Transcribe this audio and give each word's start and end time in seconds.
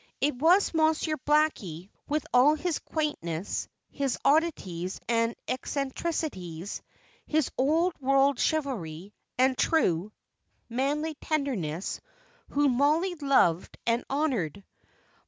It 0.19 0.35
was 0.37 0.73
Monsieur 0.73 1.15
Blackie, 1.27 1.91
with 2.07 2.25
all 2.33 2.55
his 2.55 2.79
quaintness, 2.79 3.67
his 3.91 4.17
oddities, 4.25 4.99
and 5.07 5.35
eccentricities, 5.47 6.81
his 7.27 7.51
old 7.55 7.93
world 8.01 8.39
chivalry, 8.39 9.13
and 9.37 9.55
true, 9.55 10.11
manly 10.67 11.13
tenderness, 11.21 12.01
whom 12.49 12.77
Mollie 12.77 13.13
loved 13.13 13.77
and 13.85 14.03
honoured. 14.09 14.63